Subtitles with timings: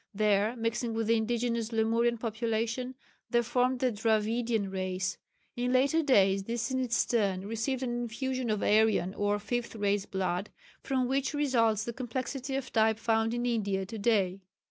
[0.15, 2.95] There, mixing with the indigenous Lemurian population,
[3.29, 5.19] they formed the Dravidian race.
[5.55, 10.07] In later days this in its turn received an infusion of Aryan or Fifth Race
[10.07, 10.49] blood,
[10.81, 14.39] from which results the complexity of type found in India to day.